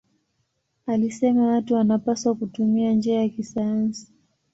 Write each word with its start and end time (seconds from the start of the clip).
Alisema 0.85 1.47
watu 1.47 1.73
wanapaswa 1.73 2.35
kutumia 2.35 2.91
njia 2.93 3.21
ya 3.21 3.29
kisayansi. 3.29 4.07